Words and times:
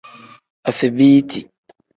Afebiiti. 0.69 1.39